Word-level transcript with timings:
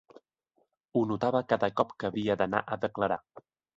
Ho 0.95 1.03
notava 1.11 1.43
cada 1.53 1.71
cop 1.81 1.93
que 1.99 2.07
havia 2.09 2.39
d’anar 2.41 2.63
a 2.65 2.79
declarar. 2.87 3.21